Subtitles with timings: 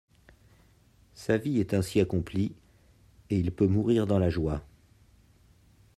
[1.13, 2.55] Sa vie est ainsi accomplie
[3.29, 4.65] et il peut mourir dans la joie.